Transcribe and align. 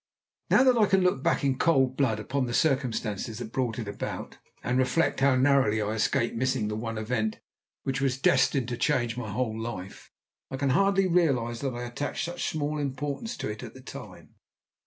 Now 0.49 0.63
that 0.63 0.79
I 0.79 0.87
can 0.87 1.01
look 1.01 1.21
back 1.21 1.43
in 1.43 1.59
cold 1.59 1.95
blood 1.95 2.19
upon 2.19 2.47
the 2.47 2.55
circumstances 2.55 3.37
that 3.37 3.51
brought 3.51 3.77
it 3.77 3.87
about, 3.87 4.39
and 4.63 4.79
reflect 4.79 5.19
how 5.19 5.35
narrowly 5.35 5.79
I 5.79 5.91
escaped 5.91 6.35
missing 6.35 6.69
the 6.69 6.75
one 6.75 6.97
event 6.97 7.39
which 7.83 8.01
was 8.01 8.17
destined 8.17 8.67
to 8.69 8.77
change 8.77 9.15
my 9.15 9.29
whole 9.29 9.55
life, 9.61 10.11
I 10.49 10.57
can 10.57 10.71
hardly 10.71 11.05
realize 11.05 11.61
that 11.61 11.75
I 11.75 11.83
attached 11.83 12.25
such 12.25 12.47
small 12.49 12.79
importance 12.79 13.37
to 13.37 13.49
it 13.49 13.61
at 13.61 13.75
the 13.75 13.81
time. 13.81 14.33